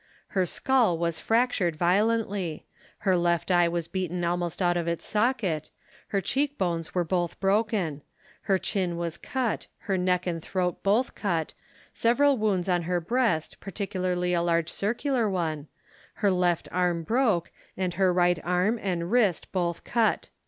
[0.29, 2.65] Her skull was fractured violently;
[3.01, 5.69] her left eye was beaten almost out of its socket;
[6.07, 8.01] her cheekbones were both broken;
[8.49, 11.53] her chin was cut; her neck and throat both cut;
[11.93, 15.67] several wounds on her breast, particularly a large circular one;
[16.15, 20.29] her left arm broke, and her right arm and wrist both cut.